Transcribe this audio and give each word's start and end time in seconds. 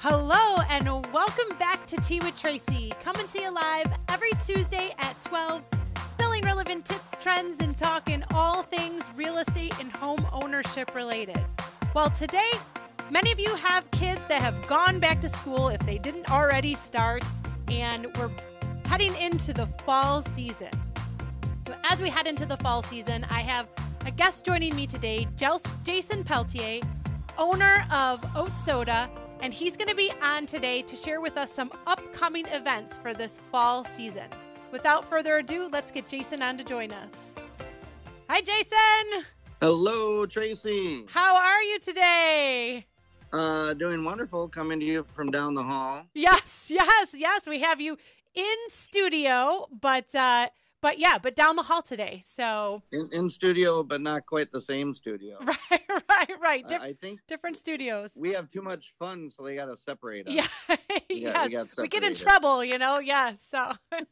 Hello 0.00 0.62
and 0.70 0.86
welcome 1.12 1.58
back 1.58 1.84
to 1.86 1.96
Tea 1.96 2.20
with 2.20 2.40
Tracy. 2.40 2.92
Coming 3.02 3.26
to 3.26 3.40
you 3.40 3.50
live 3.52 3.86
every 4.08 4.30
Tuesday 4.34 4.94
at 4.96 5.20
12, 5.22 5.60
spilling 6.10 6.44
relevant 6.44 6.84
tips, 6.84 7.16
trends, 7.20 7.60
and 7.60 7.76
talking 7.76 8.22
all 8.32 8.62
things 8.62 9.10
real 9.16 9.38
estate 9.38 9.74
and 9.80 9.90
home 9.90 10.24
ownership 10.32 10.94
related. 10.94 11.44
Well, 11.94 12.10
today, 12.10 12.48
many 13.10 13.32
of 13.32 13.40
you 13.40 13.52
have 13.56 13.90
kids 13.90 14.20
that 14.28 14.40
have 14.40 14.54
gone 14.68 15.00
back 15.00 15.20
to 15.22 15.28
school 15.28 15.68
if 15.68 15.80
they 15.80 15.98
didn't 15.98 16.30
already 16.30 16.76
start, 16.76 17.24
and 17.66 18.06
we're 18.18 18.30
heading 18.86 19.16
into 19.16 19.52
the 19.52 19.66
fall 19.84 20.22
season. 20.22 20.70
So, 21.66 21.74
as 21.82 22.00
we 22.00 22.08
head 22.08 22.28
into 22.28 22.46
the 22.46 22.56
fall 22.58 22.84
season, 22.84 23.26
I 23.30 23.40
have 23.40 23.66
a 24.06 24.12
guest 24.12 24.44
joining 24.44 24.76
me 24.76 24.86
today, 24.86 25.26
Jason 25.82 26.22
Peltier, 26.22 26.82
owner 27.36 27.84
of 27.90 28.24
Oat 28.36 28.56
Soda 28.60 29.10
and 29.40 29.52
he's 29.52 29.76
going 29.76 29.88
to 29.88 29.94
be 29.94 30.12
on 30.22 30.46
today 30.46 30.82
to 30.82 30.96
share 30.96 31.20
with 31.20 31.36
us 31.36 31.52
some 31.52 31.70
upcoming 31.86 32.46
events 32.46 32.98
for 32.98 33.14
this 33.14 33.40
fall 33.50 33.84
season. 33.84 34.28
Without 34.70 35.04
further 35.04 35.38
ado, 35.38 35.68
let's 35.72 35.90
get 35.90 36.06
Jason 36.06 36.42
on 36.42 36.58
to 36.58 36.64
join 36.64 36.92
us. 36.92 37.32
Hi, 38.28 38.40
Jason. 38.40 39.24
Hello, 39.60 40.26
Tracy. 40.26 41.04
How 41.08 41.36
are 41.36 41.62
you 41.62 41.78
today? 41.80 42.86
Uh, 43.32 43.74
doing 43.74 44.04
wonderful. 44.04 44.48
Coming 44.48 44.80
to 44.80 44.86
you 44.86 45.04
from 45.08 45.30
down 45.30 45.54
the 45.54 45.62
hall. 45.62 46.04
Yes, 46.14 46.70
yes, 46.74 47.14
yes. 47.14 47.46
We 47.46 47.60
have 47.60 47.80
you 47.80 47.96
in 48.34 48.56
studio, 48.68 49.66
but 49.80 50.14
uh, 50.14 50.48
but 50.80 50.98
yeah, 50.98 51.18
but 51.18 51.34
down 51.34 51.56
the 51.56 51.62
hall 51.62 51.82
today. 51.82 52.22
So 52.24 52.82
in, 52.92 53.08
in 53.12 53.28
studio, 53.28 53.82
but 53.82 54.00
not 54.00 54.26
quite 54.26 54.52
the 54.52 54.60
same 54.60 54.94
studio. 54.94 55.38
Right, 55.70 55.82
right, 56.08 56.40
right. 56.40 56.68
Dif- 56.68 56.80
I 56.80 56.92
think 56.94 57.20
different 57.28 57.56
studios. 57.56 58.10
We 58.16 58.32
have 58.32 58.50
too 58.50 58.62
much 58.62 58.92
fun, 58.98 59.30
so 59.30 59.42
they 59.42 59.54
got 59.54 59.66
to 59.66 59.76
separate 59.76 60.26
us. 60.26 60.34
Yeah, 60.34 60.76
we 61.10 61.22
got, 61.22 61.50
yes. 61.50 61.76
We, 61.76 61.82
we 61.82 61.88
get 61.88 62.04
in 62.04 62.14
trouble, 62.14 62.64
you 62.64 62.78
know. 62.78 62.98
Yes. 62.98 63.42
So. 63.42 63.72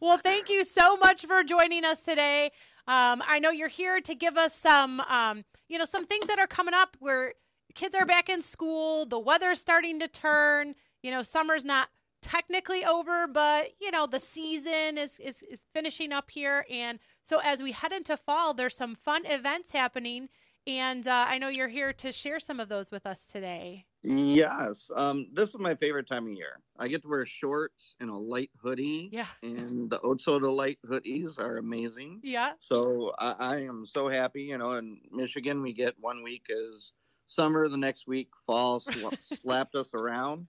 well, 0.00 0.18
thank 0.18 0.50
you 0.50 0.64
so 0.64 0.96
much 0.96 1.24
for 1.24 1.42
joining 1.42 1.84
us 1.84 2.02
today. 2.02 2.52
Um, 2.86 3.22
I 3.26 3.38
know 3.38 3.50
you're 3.50 3.68
here 3.68 4.00
to 4.00 4.14
give 4.14 4.36
us 4.36 4.54
some, 4.54 5.00
um, 5.00 5.44
you 5.68 5.78
know, 5.78 5.84
some 5.84 6.06
things 6.06 6.26
that 6.26 6.38
are 6.38 6.46
coming 6.46 6.74
up 6.74 6.96
where 7.00 7.34
kids 7.74 7.94
are 7.94 8.06
back 8.06 8.28
in 8.28 8.42
school, 8.42 9.06
the 9.06 9.18
weather's 9.18 9.60
starting 9.60 10.00
to 10.00 10.08
turn. 10.08 10.74
You 11.02 11.10
know, 11.10 11.22
summer's 11.22 11.64
not 11.64 11.88
technically 12.20 12.84
over, 12.84 13.26
but 13.26 13.70
you 13.80 13.90
know, 13.90 14.06
the 14.06 14.20
season 14.20 14.98
is, 14.98 15.18
is, 15.18 15.42
is 15.42 15.66
finishing 15.72 16.12
up 16.12 16.30
here. 16.30 16.66
And 16.70 16.98
so 17.22 17.38
as 17.38 17.62
we 17.62 17.72
head 17.72 17.92
into 17.92 18.16
fall, 18.16 18.54
there's 18.54 18.76
some 18.76 18.94
fun 18.94 19.26
events 19.26 19.70
happening. 19.70 20.28
And 20.66 21.06
uh, 21.06 21.26
I 21.28 21.38
know 21.38 21.48
you're 21.48 21.68
here 21.68 21.92
to 21.94 22.12
share 22.12 22.38
some 22.38 22.60
of 22.60 22.68
those 22.68 22.90
with 22.90 23.06
us 23.06 23.26
today. 23.26 23.86
Yes. 24.02 24.90
Um, 24.94 25.26
this 25.32 25.50
is 25.50 25.58
my 25.58 25.74
favorite 25.74 26.06
time 26.06 26.26
of 26.26 26.32
year. 26.32 26.60
I 26.78 26.88
get 26.88 27.02
to 27.02 27.08
wear 27.08 27.26
shorts 27.26 27.96
and 28.00 28.10
a 28.10 28.16
light 28.16 28.50
hoodie. 28.62 29.10
Yeah. 29.12 29.26
And 29.42 29.90
the 29.90 30.00
Oat 30.00 30.20
Soda 30.20 30.50
light 30.50 30.78
hoodies 30.86 31.38
are 31.38 31.58
amazing. 31.58 32.20
Yeah. 32.22 32.52
So 32.60 33.12
I, 33.18 33.34
I 33.38 33.56
am 33.62 33.84
so 33.86 34.08
happy. 34.08 34.42
You 34.42 34.58
know, 34.58 34.72
in 34.72 35.00
Michigan, 35.10 35.62
we 35.62 35.72
get 35.72 35.94
one 35.98 36.22
week 36.22 36.46
is 36.48 36.92
summer, 37.26 37.68
the 37.68 37.76
next 37.76 38.06
week 38.06 38.28
fall 38.46 38.80
slapped 39.20 39.74
us 39.74 39.94
around 39.94 40.46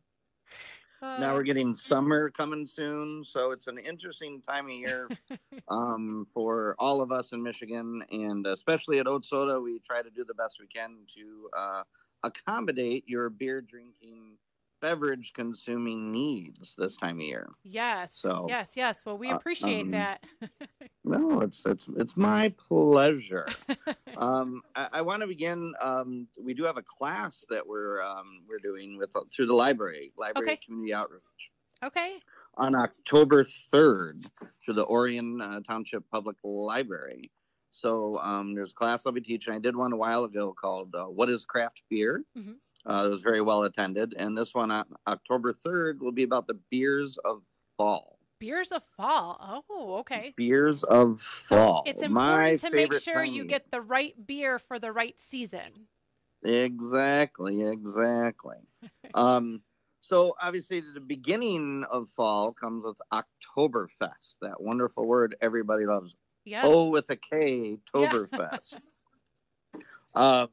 now 1.02 1.34
we're 1.34 1.44
getting 1.44 1.74
summer 1.74 2.30
coming 2.30 2.68
soon, 2.68 3.24
so 3.26 3.52
it's 3.52 3.68
an 3.68 3.78
interesting 3.78 4.42
time 4.42 4.70
of 4.70 4.76
year 4.76 5.10
um, 5.68 6.26
for 6.32 6.76
all 6.78 7.02
of 7.02 7.12
us 7.12 7.32
in 7.32 7.42
Michigan, 7.42 8.04
and 8.12 8.46
especially 8.46 9.00
at 9.00 9.08
Oat 9.08 9.26
Soda, 9.26 9.60
we 9.60 9.80
try 9.80 10.02
to 10.02 10.10
do 10.10 10.24
the 10.24 10.34
best 10.34 10.60
we 10.60 10.68
can 10.68 10.98
to 11.16 11.50
uh, 11.58 11.84
accommodate 12.24 13.04
your 13.08 13.30
beer 13.30 13.62
drinking 13.62 14.38
beverage 14.82 15.32
consuming 15.34 16.12
needs 16.12 16.76
this 16.78 16.98
time 16.98 17.18
of 17.18 17.22
year. 17.22 17.50
Yes. 17.64 18.14
So 18.16 18.48
yes, 18.50 18.72
yes. 18.76 19.04
Well, 19.06 19.18
we 19.18 19.30
uh, 19.30 19.36
appreciate 19.36 19.84
uh, 19.84 19.86
um, 19.86 19.92
that. 19.92 20.24
no, 21.06 21.42
it's 21.42 21.62
it's 21.66 21.86
it's 21.96 22.18
my 22.18 22.54
pleasure. 22.58 23.48
um, 24.18 24.62
I, 24.76 24.88
I 24.94 25.02
want 25.02 25.22
to 25.22 25.28
begin. 25.28 25.74
Um, 25.82 26.28
we 26.42 26.54
do 26.54 26.64
have 26.64 26.78
a 26.78 26.84
class 26.84 27.46
that 27.50 27.66
we're 27.66 28.02
um, 28.02 28.44
we're 28.50 28.60
doing 28.60 28.98
with 28.98 29.16
uh, 29.16 29.22
through 29.34 29.48
the 29.48 29.54
library, 29.54 30.12
library 30.18 30.50
okay. 30.50 30.60
community 30.66 30.94
outreach. 30.94 31.22
Okay. 31.84 32.10
On 32.58 32.76
October 32.76 33.46
third, 33.46 34.26
through 34.64 34.74
the 34.74 34.86
Orion 34.86 35.40
uh, 35.40 35.62
Township 35.62 36.04
Public 36.12 36.36
Library. 36.44 37.32
So 37.74 38.18
um, 38.18 38.54
there's 38.54 38.72
a 38.72 38.76
class 38.76 39.06
I'll 39.06 39.14
be 39.14 39.22
teaching. 39.22 39.54
I 39.54 39.60
did 39.60 39.78
one 39.78 39.94
a 39.94 39.96
while 39.96 40.26
ago 40.26 40.54
called 40.60 40.94
uh, 40.94 41.06
"What 41.06 41.30
Is 41.30 41.46
Craft 41.46 41.84
Beer." 41.90 42.24
Mm-hmm 42.38 42.52
uh, 42.86 43.04
it 43.06 43.10
was 43.10 43.22
very 43.22 43.42
well 43.42 43.64
attended. 43.64 44.14
And 44.18 44.38
this 44.38 44.54
one 44.54 44.72
on 44.72 44.86
October 45.08 45.54
3rd 45.54 46.00
will 46.00 46.12
be 46.12 46.24
about 46.24 46.48
the 46.48 46.60
beers 46.70 47.18
of 47.24 47.44
fall. 47.78 48.20
Beers 48.40 48.72
of 48.72 48.84
fall. 48.98 49.64
Oh, 49.70 49.98
okay. 50.00 50.34
Beers 50.36 50.84
of 50.84 51.22
fall. 51.22 51.84
So 51.86 51.92
it's 51.92 52.02
important 52.02 52.64
My 52.64 52.70
to 52.70 52.76
make 52.76 52.94
sure 52.96 53.24
you 53.24 53.46
get 53.46 53.70
the 53.70 53.82
right 53.82 54.16
beer 54.26 54.58
for 54.58 54.80
the 54.80 54.92
right 54.92 55.20
season. 55.20 55.88
Exactly, 56.44 57.62
exactly. 57.62 58.58
um, 59.14 59.62
so 60.00 60.36
obviously, 60.42 60.82
the 60.82 61.00
beginning 61.00 61.86
of 61.92 62.10
fall 62.10 62.52
comes 62.52 62.84
with 62.84 63.00
Oktoberfest, 63.14 64.34
that 64.42 64.60
wonderful 64.60 65.06
word 65.06 65.36
everybody 65.40 65.86
loves. 65.86 66.16
Yeah. 66.44 66.62
Oh, 66.64 66.90
with 66.90 67.12
a 67.12 67.16
K, 67.16 67.78
Toberfest. 67.94 68.80
Yeah. 69.76 69.82
um, 70.16 70.50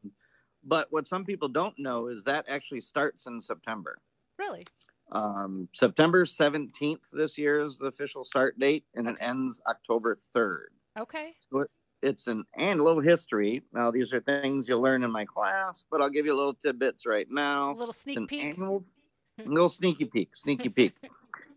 but 0.69 0.89
what 0.91 1.09
some 1.09 1.25
people 1.25 1.49
don't 1.49 1.79
know 1.79 2.09
is 2.09 2.25
that 2.25 2.45
actually 2.49 2.83
starts 2.83 3.27
in 3.27 3.41
September. 3.41 3.99
Really? 4.39 4.67
Um, 5.11 5.69
September 5.73 6.27
17th 6.27 7.11
this 7.12 7.39
year 7.39 7.61
is 7.61 7.79
the 7.79 7.87
official 7.87 8.25
start 8.25 8.59
date, 8.59 8.84
and 8.95 9.09
it 9.09 9.17
ends 9.21 9.61
October 9.67 10.19
3rd. 10.37 10.67
Okay. 10.99 11.34
So 11.51 11.61
it, 11.61 11.71
it's 12.03 12.27
an 12.27 12.45
and 12.56 12.81
a 12.81 12.83
little 12.83 13.01
history. 13.01 13.62
Now 13.73 13.91
these 13.91 14.12
are 14.12 14.21
things 14.21 14.69
you'll 14.69 14.83
learn 14.83 15.03
in 15.03 15.11
my 15.11 15.25
class, 15.25 15.87
but 15.91 16.03
I'll 16.03 16.11
give 16.11 16.27
you 16.27 16.34
a 16.34 16.37
little 16.37 16.55
tidbits 16.55 17.06
right 17.06 17.27
now. 17.31 17.73
A 17.73 17.75
little 17.75 17.95
sneak 17.95 18.29
peek. 18.29 18.45
Annual, 18.45 18.85
a 19.39 19.49
little 19.49 19.69
sneaky 19.71 20.05
peek. 20.05 20.37
Sneaky 20.37 20.69
peek. 20.69 20.95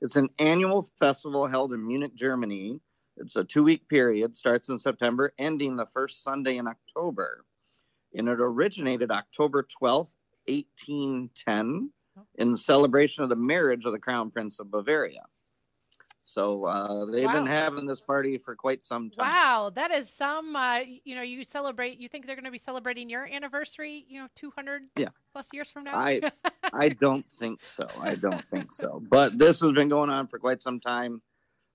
It's 0.01 0.15
an 0.15 0.29
annual 0.39 0.87
festival 0.97 1.45
held 1.47 1.73
in 1.73 1.85
Munich, 1.85 2.15
Germany. 2.15 2.79
It's 3.17 3.35
a 3.35 3.43
two-week 3.43 3.87
period. 3.89 4.35
Starts 4.35 4.69
in 4.69 4.79
September, 4.79 5.33
ending 5.37 5.75
the 5.75 5.85
first 5.85 6.23
Sunday 6.23 6.57
in 6.57 6.67
October 6.67 7.45
and 8.13 8.27
it 8.27 8.39
originated 8.39 9.11
October 9.11 9.63
12th, 9.63 10.15
1810, 10.47 11.91
in 12.35 12.57
celebration 12.57 13.23
of 13.23 13.29
the 13.29 13.35
marriage 13.35 13.85
of 13.85 13.91
the 13.91 13.99
Crown 13.99 14.31
Prince 14.31 14.59
of 14.59 14.69
Bavaria. 14.69 15.23
So 16.31 16.65
uh, 16.65 17.05
they've 17.05 17.25
wow. 17.25 17.33
been 17.33 17.45
having 17.45 17.85
this 17.85 17.99
party 17.99 18.37
for 18.37 18.55
quite 18.55 18.85
some 18.85 19.09
time. 19.09 19.27
Wow, 19.27 19.71
that 19.75 19.91
is 19.91 20.09
some. 20.09 20.55
Uh, 20.55 20.79
you 21.03 21.13
know, 21.13 21.21
you 21.21 21.43
celebrate. 21.43 21.99
You 21.99 22.07
think 22.07 22.25
they're 22.25 22.37
going 22.37 22.45
to 22.45 22.51
be 22.51 22.57
celebrating 22.57 23.09
your 23.09 23.27
anniversary? 23.27 24.05
You 24.07 24.21
know, 24.21 24.27
two 24.33 24.51
hundred 24.51 24.83
yeah. 24.95 25.09
plus 25.33 25.49
years 25.51 25.69
from 25.69 25.83
now. 25.83 25.97
I 25.97 26.21
I 26.73 26.89
don't 26.89 27.29
think 27.29 27.59
so. 27.65 27.85
I 27.99 28.15
don't 28.15 28.43
think 28.45 28.71
so. 28.71 29.03
But 29.09 29.37
this 29.37 29.59
has 29.59 29.73
been 29.73 29.89
going 29.89 30.09
on 30.09 30.27
for 30.27 30.39
quite 30.39 30.61
some 30.61 30.79
time. 30.79 31.21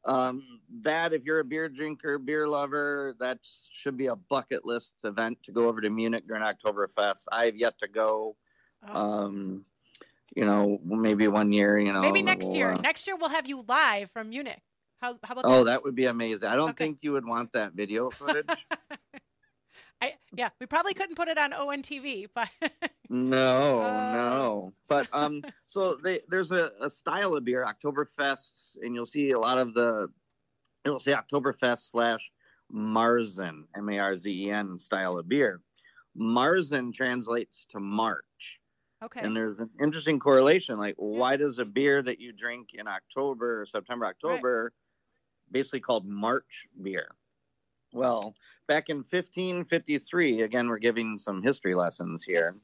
Um, 0.06 0.60
that 0.82 1.12
if 1.12 1.24
you're 1.24 1.40
a 1.40 1.44
beer 1.44 1.68
drinker, 1.68 2.18
beer 2.18 2.46
lover, 2.46 3.14
that 3.18 3.40
should 3.42 3.96
be 3.96 4.06
a 4.06 4.14
bucket 4.16 4.64
list 4.64 4.92
event 5.02 5.42
to 5.42 5.52
go 5.52 5.68
over 5.68 5.80
to 5.80 5.90
Munich 5.90 6.24
during 6.28 6.42
Oktoberfest. 6.42 7.24
I've 7.30 7.56
yet 7.56 7.78
to 7.80 7.88
go. 7.88 8.36
Oh. 8.88 9.24
Um, 9.24 9.64
you 10.34 10.44
know, 10.44 10.80
maybe 10.84 11.26
one 11.28 11.52
year. 11.52 11.78
You 11.78 11.92
know, 11.92 12.02
maybe 12.02 12.22
next 12.22 12.48
we'll, 12.48 12.56
year. 12.56 12.72
Uh, 12.72 12.80
next 12.80 13.06
year 13.06 13.16
we'll 13.16 13.30
have 13.30 13.48
you 13.48 13.64
live 13.66 14.10
from 14.12 14.30
Munich. 14.30 14.62
How, 15.00 15.18
how 15.24 15.32
about 15.32 15.42
that? 15.42 15.48
oh, 15.48 15.58
that? 15.58 15.64
that 15.64 15.84
would 15.84 15.94
be 15.94 16.06
amazing. 16.06 16.48
I 16.48 16.56
don't 16.56 16.70
okay. 16.70 16.84
think 16.84 16.98
you 17.02 17.12
would 17.12 17.26
want 17.26 17.52
that 17.52 17.72
video 17.72 18.10
footage. 18.10 18.66
I 20.00 20.14
yeah, 20.32 20.50
we 20.60 20.66
probably 20.66 20.94
couldn't 20.94 21.16
put 21.16 21.28
it 21.28 21.38
on 21.38 21.52
ONTV, 21.52 22.28
but 22.34 22.48
no, 23.08 23.80
uh, 23.82 24.12
no. 24.12 24.72
But 24.88 25.08
um, 25.12 25.42
so 25.66 25.96
they, 26.02 26.20
there's 26.28 26.52
a, 26.52 26.72
a 26.80 26.90
style 26.90 27.34
of 27.34 27.44
beer, 27.44 27.66
Oktoberfest, 27.66 28.76
and 28.82 28.94
you'll 28.94 29.06
see 29.06 29.30
a 29.30 29.38
lot 29.38 29.58
of 29.58 29.74
the 29.74 30.08
it'll 30.84 31.00
say 31.00 31.12
Oktoberfest 31.12 31.90
slash 31.90 32.30
Marzen, 32.72 33.64
M 33.76 33.88
A 33.88 33.98
R 33.98 34.16
Z 34.16 34.30
E 34.30 34.50
N 34.50 34.78
style 34.78 35.18
of 35.18 35.28
beer. 35.28 35.60
Marzen 36.18 36.92
translates 36.92 37.66
to 37.70 37.80
March. 37.80 38.60
Okay. 39.04 39.20
And 39.20 39.36
there's 39.36 39.60
an 39.60 39.68
interesting 39.80 40.18
correlation. 40.18 40.78
Like, 40.78 40.94
why 40.96 41.36
does 41.36 41.58
a 41.58 41.64
beer 41.64 42.00
that 42.02 42.18
you 42.18 42.32
drink 42.32 42.70
in 42.72 42.88
October, 42.88 43.66
September, 43.68 44.06
October, 44.06 44.64
right. 44.64 45.52
basically 45.52 45.80
called 45.80 46.06
March 46.06 46.66
beer? 46.80 47.14
Well, 47.92 48.34
back 48.66 48.88
in 48.88 48.98
1553, 48.98 50.42
again, 50.42 50.68
we're 50.68 50.78
giving 50.78 51.18
some 51.18 51.42
history 51.42 51.74
lessons 51.74 52.24
here. 52.24 52.52
Yes. 52.54 52.62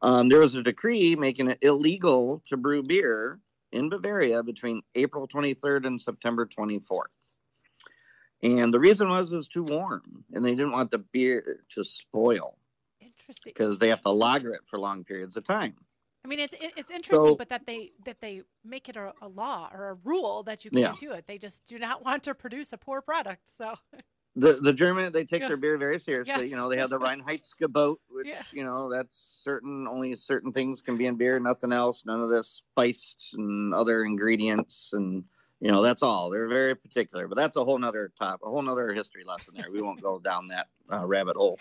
Um, 0.00 0.28
there 0.28 0.40
was 0.40 0.54
a 0.54 0.62
decree 0.62 1.16
making 1.16 1.48
it 1.48 1.58
illegal 1.62 2.42
to 2.48 2.56
brew 2.56 2.82
beer 2.82 3.40
in 3.72 3.88
Bavaria 3.88 4.42
between 4.42 4.82
April 4.94 5.26
23rd 5.26 5.86
and 5.86 6.00
September 6.00 6.46
24th. 6.46 7.04
And 8.42 8.74
the 8.74 8.80
reason 8.80 9.08
was 9.08 9.32
it 9.32 9.36
was 9.36 9.48
too 9.48 9.62
warm 9.62 10.24
and 10.32 10.44
they 10.44 10.50
didn't 10.50 10.72
want 10.72 10.90
the 10.90 10.98
beer 10.98 11.60
to 11.70 11.84
spoil. 11.84 12.58
Interesting. 13.00 13.52
Because 13.54 13.78
they 13.78 13.88
have 13.88 14.02
to 14.02 14.10
lager 14.10 14.52
it 14.52 14.62
for 14.66 14.78
long 14.78 15.04
periods 15.04 15.36
of 15.36 15.46
time. 15.46 15.74
I 16.24 16.28
mean, 16.28 16.38
it's 16.38 16.54
it's 16.60 16.90
interesting, 16.92 17.30
so, 17.30 17.34
but 17.34 17.48
that 17.48 17.66
they 17.66 17.90
that 18.04 18.20
they 18.20 18.42
make 18.64 18.88
it 18.88 18.96
a, 18.96 19.12
a, 19.20 19.26
law 19.26 19.68
or 19.74 19.88
a 19.88 19.94
rule 20.04 20.44
that 20.44 20.64
you 20.64 20.70
can't 20.70 21.02
yeah. 21.02 21.08
do 21.08 21.12
it. 21.12 21.26
They 21.26 21.36
just 21.36 21.66
do 21.66 21.80
not 21.80 22.04
want 22.04 22.22
to 22.24 22.34
produce 22.34 22.72
a 22.72 22.78
poor 22.78 23.00
product. 23.00 23.48
So 23.48 23.74
the 24.34 24.54
the 24.54 24.72
German 24.72 25.12
they 25.12 25.24
take 25.24 25.42
yeah. 25.42 25.48
their 25.48 25.56
beer 25.56 25.76
very 25.76 25.98
seriously. 25.98 26.34
Yes. 26.34 26.50
You 26.50 26.56
know, 26.56 26.68
they 26.68 26.78
have 26.78 26.90
the 26.90 26.98
Reinheitsgebot, 27.00 27.96
which 28.08 28.28
yeah. 28.28 28.42
you 28.50 28.64
know 28.64 28.90
that's 28.90 29.40
certain 29.42 29.86
only 29.86 30.14
certain 30.14 30.52
things 30.52 30.80
can 30.80 30.96
be 30.96 31.06
in 31.06 31.16
beer, 31.16 31.38
nothing 31.38 31.72
else. 31.72 32.04
None 32.06 32.20
of 32.20 32.30
this 32.30 32.62
spiced 32.70 33.34
and 33.34 33.74
other 33.74 34.04
ingredients, 34.04 34.90
and 34.92 35.24
you 35.60 35.70
know 35.70 35.82
that's 35.82 36.02
all. 36.02 36.30
They're 36.30 36.48
very 36.48 36.74
particular, 36.74 37.28
but 37.28 37.36
that's 37.36 37.56
a 37.56 37.64
whole 37.64 37.78
nother 37.78 38.12
top, 38.18 38.40
a 38.44 38.48
whole 38.48 38.62
nother 38.62 38.92
history 38.92 39.24
lesson 39.24 39.54
there. 39.56 39.70
We 39.70 39.82
won't 39.82 40.02
go 40.02 40.18
down 40.18 40.48
that 40.48 40.68
uh, 40.90 41.06
rabbit 41.06 41.36
hole. 41.36 41.58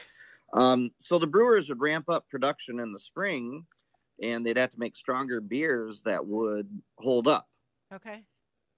Um, 0.53 0.91
so 0.99 1.17
the 1.17 1.27
brewers 1.27 1.69
would 1.69 1.79
ramp 1.79 2.09
up 2.09 2.29
production 2.29 2.79
in 2.79 2.91
the 2.91 2.99
spring 2.99 3.65
and 4.21 4.45
they'd 4.45 4.57
have 4.57 4.71
to 4.71 4.79
make 4.79 4.95
stronger 4.95 5.41
beers 5.41 6.03
that 6.03 6.25
would 6.25 6.67
hold 6.97 7.27
up. 7.27 7.47
Okay. 7.93 8.23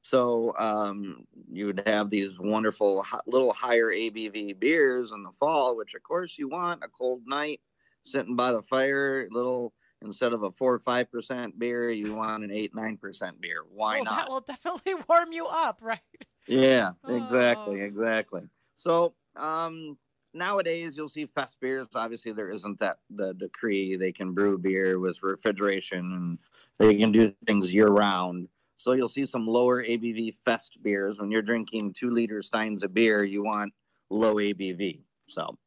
So 0.03 0.53
um, 0.57 1.25
you 1.49 1.65
would 1.67 1.81
have 1.85 2.09
these 2.09 2.37
wonderful, 2.37 3.05
little 3.25 3.53
higher 3.53 3.87
ABV 3.87 4.59
beers 4.59 5.13
in 5.13 5.23
the 5.23 5.31
fall, 5.31 5.77
which 5.77 5.93
of 5.95 6.03
course 6.03 6.37
you 6.37 6.49
want 6.49 6.83
a 6.83 6.89
cold 6.89 7.21
night 7.25 7.61
sitting 8.03 8.35
by 8.35 8.51
the 8.51 8.61
fire, 8.61 9.27
little 9.31 9.73
instead 10.01 10.33
of 10.33 10.43
a 10.43 10.51
four 10.51 10.73
or 10.73 10.79
five 10.79 11.09
percent 11.09 11.57
beer, 11.57 11.89
you 11.89 12.13
want 12.15 12.43
an 12.43 12.51
eight 12.51 12.75
nine 12.75 12.97
percent 12.97 13.39
beer. 13.39 13.63
Why 13.73 13.95
well, 13.95 14.03
not? 14.03 14.17
That 14.17 14.29
will 14.29 14.41
definitely 14.41 14.95
warm 15.07 15.31
you 15.31 15.45
up, 15.45 15.79
right? 15.81 15.99
Yeah, 16.47 16.91
exactly, 17.07 17.81
oh. 17.81 17.85
exactly. 17.85 18.41
So 18.75 19.13
um, 19.37 19.97
nowadays 20.33 20.97
you'll 20.97 21.07
see 21.07 21.25
fest 21.25 21.57
beers. 21.61 21.87
Obviously, 21.95 22.33
there 22.33 22.51
isn't 22.51 22.79
that 22.79 22.97
the 23.09 23.33
decree 23.33 23.95
they 23.95 24.11
can 24.11 24.33
brew 24.33 24.57
beer 24.57 24.99
with 24.99 25.23
refrigeration 25.23 25.99
and 25.99 26.39
they 26.77 26.95
can 26.95 27.13
do 27.13 27.33
things 27.45 27.73
year 27.73 27.87
round. 27.87 28.49
So 28.83 28.91
you'll 28.91 29.07
see 29.07 29.25
some 29.25 29.47
lower 29.47 29.81
ABV 29.81 30.35
fest 30.43 30.79
beers. 30.83 31.17
When 31.17 31.31
you're 31.31 31.41
drinking 31.41 31.93
two 31.93 32.09
liter 32.09 32.41
steins 32.41 32.83
of 32.83 32.93
beer, 32.93 33.23
you 33.23 33.41
want 33.41 33.71
low 34.09 34.35
ABV. 34.35 34.99
So, 35.29 35.57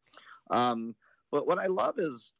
um, 0.50 0.94
but 1.32 1.46
what 1.46 1.58
I 1.58 1.64
love 1.64 1.98
is 1.98 2.34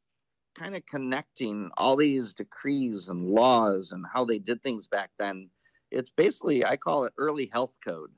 kind 0.55 0.75
of 0.75 0.85
connecting 0.85 1.71
all 1.77 1.95
these 1.95 2.31
decrees 2.31 3.09
and 3.09 3.25
laws 3.25 3.91
and 3.91 4.05
how 4.13 4.23
they 4.23 4.37
did 4.37 4.61
things 4.61 4.85
back 4.85 5.09
then. 5.17 5.49
It's 5.89 6.11
basically 6.11 6.63
I 6.63 6.77
call 6.77 7.05
it 7.05 7.13
early 7.17 7.49
health 7.51 7.73
code. 7.83 8.11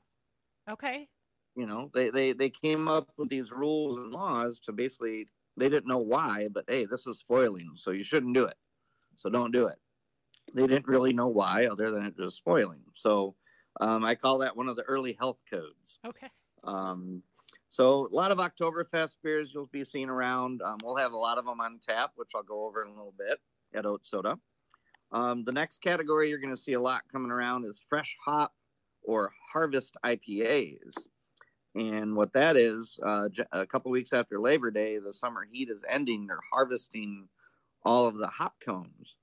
Okay. 0.68 1.08
You 1.56 1.66
know, 1.66 1.90
they, 1.94 2.10
they, 2.10 2.34
they 2.34 2.50
came 2.50 2.88
up 2.88 3.08
with 3.16 3.30
these 3.30 3.52
rules 3.52 3.96
and 3.96 4.10
laws 4.10 4.60
to 4.66 4.72
basically, 4.72 5.28
they 5.56 5.70
didn't 5.70 5.88
know 5.88 5.96
why, 5.96 6.48
but 6.52 6.66
hey, 6.68 6.84
this 6.84 7.06
is 7.06 7.20
spoiling, 7.20 7.70
so 7.76 7.90
you 7.90 8.04
shouldn't 8.04 8.34
do 8.34 8.44
it. 8.44 8.56
So 9.16 9.30
don't 9.30 9.50
do 9.50 9.64
it. 9.64 9.78
They 10.54 10.66
didn't 10.66 10.86
really 10.86 11.12
know 11.12 11.28
why, 11.28 11.66
other 11.66 11.90
than 11.90 12.06
it 12.06 12.14
was 12.18 12.34
spoiling. 12.34 12.82
So 12.94 13.34
um, 13.80 14.04
I 14.04 14.14
call 14.14 14.38
that 14.38 14.56
one 14.56 14.68
of 14.68 14.76
the 14.76 14.82
early 14.82 15.16
health 15.18 15.40
codes. 15.50 15.98
Okay. 16.06 16.28
Um, 16.64 17.22
so 17.68 18.08
a 18.10 18.14
lot 18.14 18.32
of 18.32 18.38
Oktoberfest 18.38 19.16
beers 19.22 19.52
you'll 19.54 19.66
be 19.66 19.84
seeing 19.84 20.08
around. 20.08 20.60
Um, 20.62 20.78
we'll 20.82 20.96
have 20.96 21.12
a 21.12 21.16
lot 21.16 21.38
of 21.38 21.44
them 21.44 21.60
on 21.60 21.78
tap, 21.86 22.12
which 22.16 22.30
I'll 22.34 22.42
go 22.42 22.66
over 22.66 22.82
in 22.82 22.88
a 22.88 22.94
little 22.94 23.14
bit 23.16 23.38
at 23.74 23.86
Oat 23.86 24.00
Soda. 24.04 24.38
Um, 25.12 25.44
the 25.44 25.52
next 25.52 25.80
category 25.80 26.28
you're 26.28 26.38
going 26.38 26.54
to 26.54 26.60
see 26.60 26.72
a 26.72 26.80
lot 26.80 27.02
coming 27.10 27.30
around 27.30 27.64
is 27.64 27.84
fresh 27.88 28.16
hop 28.24 28.52
or 29.02 29.32
harvest 29.52 29.96
IPAs. 30.04 30.94
And 31.74 32.16
what 32.16 32.32
that 32.32 32.56
is, 32.56 32.98
uh, 33.04 33.28
a 33.52 33.66
couple 33.66 33.92
weeks 33.92 34.12
after 34.12 34.40
Labor 34.40 34.70
Day, 34.70 34.98
the 34.98 35.12
summer 35.12 35.46
heat 35.50 35.68
is 35.70 35.84
ending. 35.88 36.26
They're 36.26 36.40
harvesting 36.52 37.28
all 37.84 38.06
of 38.06 38.16
the 38.16 38.26
hop 38.26 38.54
cones, 38.64 39.16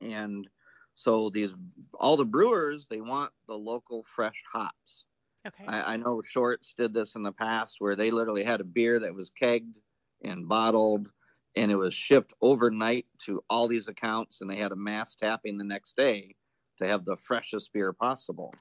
and 0.00 0.48
so 0.94 1.30
these 1.30 1.54
all 1.94 2.16
the 2.16 2.24
brewers 2.24 2.86
they 2.88 3.00
want 3.00 3.32
the 3.46 3.54
local 3.54 4.04
fresh 4.04 4.42
hops. 4.52 5.06
Okay. 5.46 5.64
I, 5.66 5.94
I 5.94 5.96
know 5.96 6.20
Shorts 6.22 6.74
did 6.76 6.92
this 6.92 7.14
in 7.14 7.22
the 7.22 7.32
past, 7.32 7.76
where 7.78 7.96
they 7.96 8.10
literally 8.10 8.44
had 8.44 8.60
a 8.60 8.64
beer 8.64 9.00
that 9.00 9.14
was 9.14 9.30
kegged 9.30 9.76
and 10.22 10.48
bottled, 10.48 11.08
and 11.56 11.70
it 11.70 11.76
was 11.76 11.94
shipped 11.94 12.34
overnight 12.42 13.06
to 13.24 13.42
all 13.48 13.66
these 13.66 13.88
accounts, 13.88 14.40
and 14.40 14.50
they 14.50 14.56
had 14.56 14.72
a 14.72 14.76
mass 14.76 15.14
tapping 15.14 15.56
the 15.56 15.64
next 15.64 15.96
day 15.96 16.34
to 16.78 16.86
have 16.86 17.04
the 17.04 17.16
freshest 17.16 17.72
beer 17.72 17.92
possible. 17.92 18.52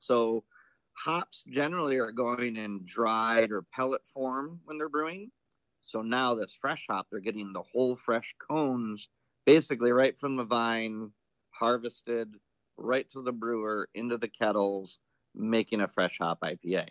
So 0.00 0.44
hops 0.94 1.44
generally 1.48 1.98
are 1.98 2.12
going 2.12 2.56
in 2.56 2.80
dried 2.84 3.52
or 3.52 3.62
pellet 3.72 4.02
form 4.06 4.60
when 4.64 4.78
they're 4.78 4.88
brewing. 4.88 5.30
So 5.80 6.02
now 6.02 6.34
this 6.34 6.56
fresh 6.60 6.86
hop, 6.90 7.06
they're 7.10 7.20
getting 7.20 7.52
the 7.52 7.62
whole 7.62 7.94
fresh 7.94 8.34
cones 8.38 9.08
basically 9.48 9.92
right 9.92 10.18
from 10.18 10.36
the 10.36 10.44
vine, 10.44 11.10
harvested 11.50 12.34
right 12.76 13.10
to 13.10 13.22
the 13.22 13.32
brewer 13.32 13.88
into 13.94 14.18
the 14.18 14.28
kettles, 14.28 14.98
making 15.34 15.80
a 15.80 15.88
fresh 15.88 16.18
hop 16.18 16.40
IPA. 16.42 16.88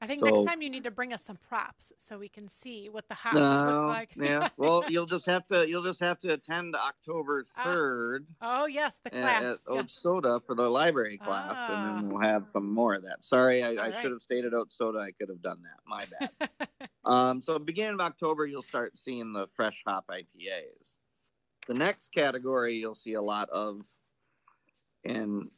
I 0.00 0.06
think 0.06 0.20
so, 0.20 0.26
next 0.26 0.44
time 0.44 0.60
you 0.60 0.68
need 0.68 0.84
to 0.84 0.90
bring 0.90 1.14
us 1.14 1.24
some 1.24 1.38
props 1.48 1.92
so 1.96 2.18
we 2.18 2.28
can 2.28 2.48
see 2.48 2.90
what 2.90 3.08
the 3.08 3.14
house 3.14 3.34
no, 3.34 3.64
look 3.64 3.88
like. 3.88 4.10
yeah. 4.16 4.48
Well, 4.58 4.84
you'll 4.88 5.06
just 5.06 5.24
have 5.24 5.46
to 5.48 5.66
you'll 5.66 5.84
just 5.84 6.00
have 6.00 6.18
to 6.20 6.34
attend 6.34 6.76
October 6.76 7.46
ah. 7.56 7.62
third. 7.64 8.26
Uh, 8.42 8.58
oh 8.60 8.66
yes, 8.66 9.00
the 9.02 9.10
class 9.10 9.42
at, 9.42 9.50
at 9.52 9.58
Oat 9.68 9.90
Soda 9.90 10.42
for 10.46 10.54
the 10.54 10.68
library 10.68 11.16
class, 11.16 11.56
and 11.70 11.86
then 11.86 12.04
ah. 12.04 12.12
we'll 12.12 12.28
have 12.28 12.46
some 12.52 12.70
more 12.70 12.94
of 12.94 13.04
that. 13.04 13.24
Sorry, 13.24 13.62
I, 13.62 13.70
I 13.70 13.74
right. 13.74 13.94
should 14.02 14.10
have 14.10 14.20
stated 14.20 14.52
Oat 14.52 14.72
Soda. 14.72 14.98
I 14.98 15.12
could 15.12 15.30
have 15.30 15.40
done 15.40 15.62
that. 15.62 15.80
My 15.86 16.04
bad. 16.20 16.88
um, 17.06 17.40
so 17.40 17.58
beginning 17.58 17.94
of 17.94 18.00
October, 18.00 18.44
you'll 18.44 18.60
start 18.60 18.98
seeing 18.98 19.32
the 19.32 19.46
fresh 19.56 19.82
hop 19.86 20.06
IPAs. 20.08 20.96
The 21.66 21.74
next 21.74 22.12
category 22.12 22.74
you'll 22.74 22.94
see 22.94 23.14
a 23.14 23.22
lot 23.22 23.48
of, 23.50 23.82
and 25.04 25.50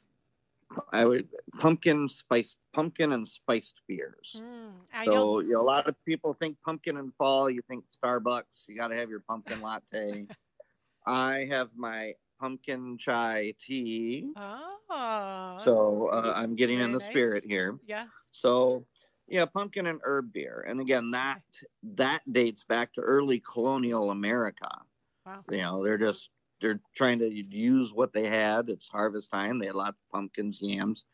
I 0.93 1.05
would 1.05 1.29
pumpkin 1.59 2.09
spiced 2.09 2.59
pumpkin 2.73 3.13
and 3.13 3.27
spiced 3.27 3.81
beers. 3.87 4.41
Mm, 4.41 5.05
so 5.05 5.41
you 5.41 5.53
know, 5.53 5.61
a 5.61 5.63
lot 5.63 5.89
of 5.89 5.95
people 6.05 6.35
think 6.35 6.57
pumpkin 6.65 6.97
and 6.97 7.13
fall. 7.17 7.49
You 7.51 7.63
think 7.69 7.85
Starbucks. 8.03 8.69
You 8.69 8.77
got 8.77 8.89
to 8.89 8.97
have 8.97 9.11
your 9.11 9.21
pumpkin 9.21 9.61
latte. 9.61 10.27
I 11.07 11.47
have 11.51 11.71
my 11.77 12.15
pumpkin 12.41 12.99
chai 12.99 13.55
tea. 13.59 14.29
Oh. 14.37 15.57
So 15.59 16.11
uh, 16.13 16.33
I'm 16.35 16.57
getting 16.57 16.81
in 16.81 16.93
the 16.93 16.99
nice. 16.99 17.09
spirit 17.09 17.45
here. 17.47 17.79
Yeah. 17.87 18.07
So 18.33 18.85
yeah, 19.29 19.47
pumpkin 19.47 19.87
and 19.87 20.01
herb 20.05 20.33
beer, 20.33 20.65
and 20.69 20.81
again 20.81 21.11
that 21.13 21.43
that 21.83 22.21
dates 22.31 22.65
back 22.65 22.93
to 22.95 23.01
early 23.01 23.41
colonial 23.41 24.11
America. 24.11 24.69
Wow. 25.27 25.43
You 25.51 25.59
know, 25.59 25.85
they're 25.85 25.99
just 25.99 26.31
they're 26.61 26.81
trying 26.95 27.19
to 27.19 27.29
use 27.29 27.93
what 27.93 28.13
they 28.13 28.29
had. 28.29 28.69
It's 28.69 28.89
harvest 28.89 29.31
time. 29.31 29.59
They 29.59 29.67
had 29.67 29.75
lots 29.75 29.99
of 29.99 30.13
pumpkins, 30.13 30.59
yams. 30.61 31.05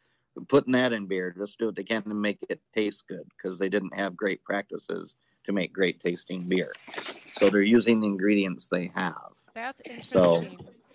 putting 0.49 0.73
that 0.75 0.93
in 0.93 1.07
beer, 1.07 1.35
just 1.37 1.59
do 1.59 1.67
what 1.67 1.77
they 1.77 1.83
can 1.83 2.03
to 2.05 2.15
make 2.15 2.39
it 2.49 2.61
taste 2.75 3.09
good 3.09 3.29
because 3.37 3.59
they 3.59 3.69
didn't 3.69 3.95
have 3.95 4.17
great 4.17 4.45
practices 4.45 5.17
to 5.45 5.53
make 5.53 5.73
great 5.73 5.99
tasting 5.99 6.43
beer. 6.43 6.73
So 7.27 7.51
they're 7.51 7.63
using 7.63 8.01
the 8.01 8.07
ingredients 8.07 8.69
they 8.69 8.91
have. 8.95 9.33
That's 9.55 9.81
interesting. 9.85 10.07
So, 10.07 10.45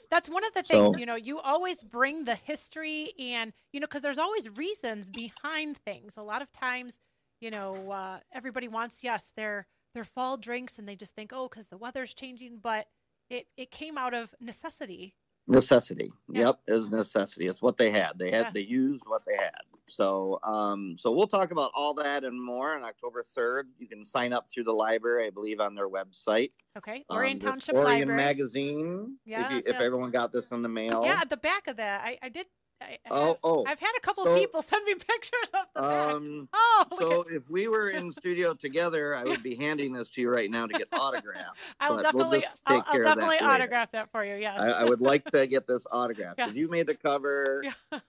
that's 0.10 0.30
one 0.30 0.46
of 0.46 0.54
the 0.54 0.64
things, 0.64 0.94
so, 0.94 0.98
you 0.98 1.06
know, 1.06 1.16
you 1.16 1.40
always 1.40 1.84
bring 1.84 2.24
the 2.24 2.36
history 2.36 3.12
and, 3.20 3.52
you 3.74 3.82
know, 3.82 3.88
because 3.88 4.02
there's 4.02 4.18
always 4.18 4.50
reasons 4.50 5.10
behind 5.10 5.78
things. 5.80 6.16
A 6.16 6.22
lot 6.22 6.42
of 6.42 6.50
times, 6.54 7.02
you 7.42 7.52
know, 7.52 7.92
uh, 7.92 8.20
everybody 8.34 8.70
wants, 8.70 9.04
yes, 9.04 9.34
their 9.36 9.68
their 9.94 10.06
fall 10.06 10.38
drinks 10.38 10.80
and 10.80 10.88
they 10.88 10.96
just 10.96 11.14
think, 11.14 11.32
oh, 11.34 11.50
because 11.50 11.68
the 11.68 11.78
weather's 11.78 12.14
changing. 12.14 12.60
But 12.62 12.88
it 13.30 13.48
it 13.58 13.72
came 13.72 13.98
out 13.98 14.14
of 14.14 14.34
necessity. 14.40 15.16
Necessity. 15.50 16.12
Yeah. 16.30 16.48
Yep, 16.48 16.60
it 16.68 16.74
was 16.74 16.90
necessity. 16.90 17.48
It's 17.48 17.62
what 17.62 17.78
they 17.78 17.90
had. 17.90 18.14
They 18.18 18.32
had 18.32 18.48
yeah. 18.48 18.52
they 18.54 18.62
used 18.62 19.06
what 19.08 19.24
they 19.26 19.38
had. 19.38 19.62
So 19.88 20.40
um 20.44 20.96
so 20.98 21.14
we'll 21.14 21.28
talk 21.28 21.52
about 21.52 21.72
all 21.74 21.94
that 21.96 22.26
and 22.26 22.42
more 22.42 22.76
on 22.76 22.84
October 22.84 23.24
3rd. 23.24 23.64
You 23.80 23.88
can 23.88 24.04
sign 24.04 24.34
up 24.34 24.50
through 24.52 24.66
the 24.66 24.74
library, 24.74 25.28
I 25.28 25.30
believe, 25.30 25.62
on 25.62 25.74
their 25.74 25.88
website. 25.88 26.52
Okay. 26.78 27.06
Orion 27.10 27.36
um, 27.36 27.40
Township 27.40 27.76
Orion 27.76 28.10
Library. 28.10 28.18
magazine. 28.18 29.18
Yeah. 29.26 29.46
If, 29.46 29.66
you, 29.66 29.72
if 29.74 29.80
everyone 29.80 30.12
got 30.12 30.34
this 30.34 30.52
in 30.52 30.62
the 30.62 30.70
mail. 30.70 31.04
Yeah, 31.06 31.20
at 31.22 31.30
the 31.30 31.38
back 31.38 31.68
of 31.68 31.78
that. 31.78 32.02
I, 32.04 32.18
I 32.22 32.28
did 32.28 32.48
I, 32.80 32.98
oh, 33.10 33.28
have, 33.28 33.38
oh. 33.44 33.66
I've 33.66 33.80
had 33.80 33.94
a 33.98 34.00
couple 34.02 34.24
so, 34.24 34.38
people 34.38 34.62
send 34.64 34.86
me 34.86 34.94
pictures 34.94 35.52
of 35.54 35.66
the 35.74 35.84
um, 35.84 36.42
back. 36.42 36.50
Oh, 36.54 36.86
so 37.00 37.26
if 37.30 37.50
we 37.50 37.68
were 37.68 37.90
in 37.90 38.12
studio 38.12 38.54
together, 38.54 39.16
I 39.16 39.24
would 39.24 39.44
be 39.44 39.56
handing 39.60 39.94
this 39.94 40.10
to 40.12 40.22
you 40.22 40.30
right 40.30 40.50
now 40.50 40.68
to 40.68 40.74
get 40.74 40.88
autographed. 40.92 41.58
I 41.80 41.90
will 41.90 42.02
definitely, 42.02 42.40
we'll 42.40 42.50
I'll, 42.66 42.84
I'll 42.88 43.04
definitely 43.04 43.38
that 43.40 43.50
autograph 43.50 43.92
that 43.92 44.12
for 44.12 44.24
you. 44.24 44.36
Yes, 44.36 44.60
I, 44.60 44.70
I, 44.70 44.84
would 44.84 45.02
like 45.02 45.26
to 45.32 45.48
get 45.48 45.68
this 45.68 45.86
autographed 45.92 46.38
because 46.38 46.54
yeah. 46.54 46.60
you 46.60 46.70
made 46.70 46.88
the 46.88 46.96
cover. 46.96 47.64
Yeah. 47.64 48.00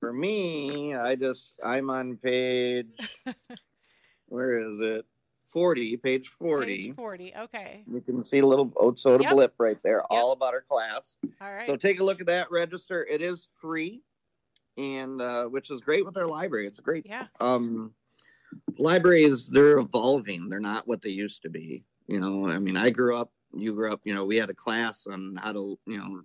for 0.00 0.12
me, 0.12 0.94
I 0.94 1.14
just 1.14 1.54
I'm 1.64 1.90
on 1.90 2.16
page. 2.16 2.86
where 4.26 4.58
is 4.58 4.80
it? 4.80 5.06
40, 5.52 5.96
page 5.98 6.28
40. 6.28 6.66
Page 6.66 6.94
40, 6.94 7.34
okay. 7.40 7.84
You 7.90 8.00
can 8.00 8.24
see 8.24 8.38
a 8.38 8.46
little 8.46 8.72
oat 8.76 8.98
soda 8.98 9.24
yep. 9.24 9.32
blip 9.32 9.54
right 9.58 9.78
there, 9.82 9.98
yep. 9.98 10.06
all 10.10 10.32
about 10.32 10.54
our 10.54 10.62
class. 10.62 11.16
All 11.40 11.52
right. 11.52 11.66
So 11.66 11.76
take 11.76 12.00
a 12.00 12.04
look 12.04 12.20
at 12.20 12.26
that 12.26 12.50
register. 12.50 13.04
It 13.04 13.22
is 13.22 13.48
free, 13.60 14.02
and 14.76 15.20
uh, 15.20 15.44
which 15.44 15.70
is 15.70 15.80
great 15.80 16.04
with 16.04 16.16
our 16.16 16.26
library. 16.26 16.66
It's 16.66 16.80
great. 16.80 17.06
Yeah. 17.06 17.26
Um, 17.40 17.92
libraries, 18.78 19.48
they're 19.48 19.78
evolving. 19.78 20.48
They're 20.48 20.60
not 20.60 20.86
what 20.86 21.02
they 21.02 21.10
used 21.10 21.42
to 21.42 21.50
be. 21.50 21.84
You 22.06 22.20
know, 22.20 22.48
I 22.48 22.58
mean, 22.58 22.76
I 22.76 22.90
grew 22.90 23.16
up 23.16 23.30
you 23.54 23.74
grew 23.74 23.92
up, 23.92 24.00
you 24.04 24.14
know, 24.14 24.24
we 24.24 24.36
had 24.36 24.50
a 24.50 24.54
class 24.54 25.06
on 25.06 25.36
how 25.42 25.52
to, 25.52 25.78
you 25.86 25.98
know, 25.98 26.22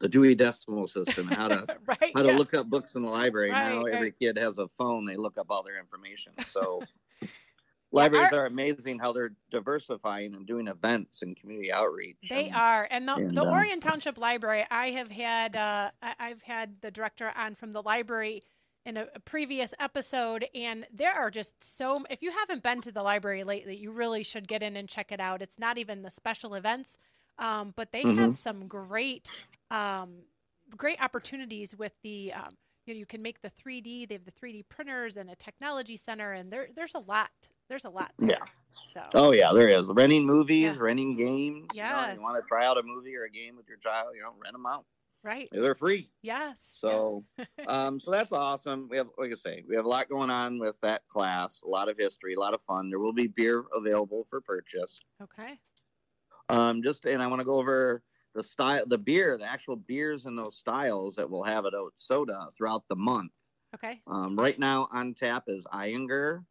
the 0.00 0.08
Dewey 0.08 0.34
Decimal 0.34 0.86
System, 0.86 1.26
how 1.28 1.48
to 1.48 1.66
right, 1.86 2.12
how 2.14 2.22
yeah. 2.22 2.32
to 2.32 2.38
look 2.38 2.54
up 2.54 2.68
books 2.68 2.94
in 2.94 3.02
the 3.02 3.10
library. 3.10 3.50
Right, 3.50 3.68
now 3.68 3.84
every 3.84 4.08
right. 4.08 4.18
kid 4.18 4.38
has 4.38 4.58
a 4.58 4.68
phone; 4.68 5.04
they 5.04 5.16
look 5.16 5.36
up 5.36 5.46
all 5.50 5.62
their 5.62 5.78
information. 5.78 6.32
So 6.46 6.80
libraries 7.92 8.32
our- 8.32 8.40
are 8.40 8.46
amazing 8.46 8.98
how 8.98 9.12
they're 9.12 9.32
diversifying 9.50 10.34
and 10.34 10.46
doing 10.46 10.68
events 10.68 11.22
and 11.22 11.36
community 11.36 11.72
outreach. 11.72 12.16
They 12.28 12.46
and- 12.46 12.56
are, 12.56 12.88
and 12.90 13.08
the, 13.08 13.14
and, 13.14 13.36
the 13.36 13.42
uh, 13.42 13.50
Orion 13.50 13.80
Township 13.80 14.18
Library. 14.18 14.64
I 14.70 14.90
have 14.90 15.10
had, 15.10 15.56
uh, 15.56 15.90
I, 16.02 16.14
I've 16.18 16.42
had 16.42 16.80
the 16.80 16.90
director 16.90 17.32
on 17.36 17.54
from 17.54 17.72
the 17.72 17.82
library 17.82 18.42
in 18.86 18.96
a, 18.96 19.06
a 19.14 19.20
previous 19.20 19.74
episode, 19.78 20.46
and 20.54 20.86
there 20.92 21.12
are 21.12 21.30
just 21.30 21.62
so. 21.62 22.04
If 22.08 22.22
you 22.22 22.30
haven't 22.30 22.62
been 22.62 22.80
to 22.82 22.92
the 22.92 23.02
library 23.02 23.44
lately, 23.44 23.76
you 23.76 23.90
really 23.90 24.22
should 24.22 24.48
get 24.48 24.62
in 24.62 24.76
and 24.76 24.88
check 24.88 25.12
it 25.12 25.20
out. 25.20 25.42
It's 25.42 25.58
not 25.58 25.76
even 25.76 26.02
the 26.02 26.10
special 26.10 26.54
events, 26.54 26.96
um, 27.38 27.74
but 27.76 27.92
they 27.92 28.02
have 28.02 28.38
some 28.38 28.68
great, 28.68 29.30
um, 29.70 30.20
great 30.76 31.00
opportunities 31.02 31.76
with 31.76 31.92
the. 32.02 32.32
Um, 32.32 32.56
you 32.90 32.96
know, 32.96 32.98
you 32.98 33.06
can 33.06 33.22
make 33.22 33.40
the 33.40 33.50
3D. 33.50 34.08
They 34.08 34.14
have 34.16 34.24
the 34.24 34.32
3D 34.32 34.64
printers 34.68 35.16
and 35.16 35.30
a 35.30 35.36
technology 35.36 35.96
center, 35.96 36.32
and 36.32 36.52
there, 36.52 36.66
there's 36.74 36.94
a 36.96 36.98
lot. 36.98 37.30
There's 37.68 37.84
a 37.84 37.88
lot. 37.88 38.10
There. 38.18 38.30
Yeah. 38.30 38.44
So. 38.92 39.02
Oh 39.14 39.32
yeah, 39.32 39.52
there 39.52 39.68
is 39.68 39.88
renting 39.88 40.26
movies, 40.26 40.74
Yeah. 40.74 40.82
renting 40.82 41.16
games. 41.16 41.68
You, 41.74 41.82
know, 41.82 42.12
you 42.16 42.20
want 42.20 42.42
to 42.42 42.48
try 42.48 42.66
out 42.66 42.78
a 42.78 42.82
movie 42.82 43.14
or 43.14 43.24
a 43.24 43.30
game 43.30 43.54
with 43.56 43.68
your 43.68 43.78
child? 43.78 44.08
You 44.16 44.22
know, 44.22 44.32
rent 44.42 44.54
them 44.54 44.66
out. 44.66 44.86
Right. 45.22 45.48
They're 45.52 45.76
free. 45.76 46.10
Yes. 46.22 46.68
So, 46.74 47.24
yes. 47.38 47.46
um, 47.68 48.00
so 48.00 48.10
that's 48.10 48.32
awesome. 48.32 48.88
We 48.90 48.96
have, 48.96 49.08
like 49.18 49.30
I 49.30 49.34
say, 49.34 49.62
we 49.68 49.76
have 49.76 49.84
a 49.84 49.88
lot 49.88 50.08
going 50.08 50.30
on 50.30 50.58
with 50.58 50.74
that 50.82 51.06
class. 51.08 51.62
A 51.64 51.68
lot 51.68 51.88
of 51.88 51.96
history, 51.96 52.34
a 52.34 52.40
lot 52.40 52.54
of 52.54 52.62
fun. 52.62 52.90
There 52.90 52.98
will 52.98 53.12
be 53.12 53.28
beer 53.28 53.64
available 53.76 54.26
for 54.30 54.40
purchase. 54.40 54.98
okay. 55.22 55.60
Um, 56.48 56.82
just 56.82 57.04
and 57.04 57.22
I 57.22 57.28
want 57.28 57.38
to 57.38 57.44
go 57.44 57.54
over 57.54 58.02
the 58.34 58.42
style, 58.42 58.84
the 58.86 58.98
beer, 58.98 59.36
the 59.38 59.44
actual 59.44 59.76
beers 59.76 60.26
and 60.26 60.38
those 60.38 60.56
styles 60.56 61.16
that 61.16 61.28
we'll 61.28 61.42
have 61.42 61.66
at 61.66 61.74
Oat 61.74 61.94
Soda 61.96 62.48
throughout 62.56 62.84
the 62.88 62.96
month. 62.96 63.32
Okay. 63.74 64.00
Um, 64.06 64.36
right 64.36 64.58
now 64.58 64.88
on 64.92 65.14
tap 65.14 65.44
is 65.46 65.64
Ayinger 65.72 66.44